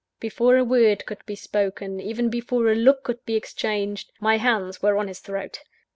Before 0.19 0.57
a 0.57 0.63
word 0.63 1.05
could 1.05 1.23
be 1.27 1.35
spoken, 1.35 1.99
even 1.99 2.29
before 2.29 2.71
a 2.71 2.75
look 2.75 3.03
could 3.03 3.23
be 3.23 3.35
exchanged, 3.35 4.11
my 4.19 4.37
hands 4.37 4.81
were 4.81 4.97
on 4.97 5.07
his 5.07 5.19
throat. 5.19 5.61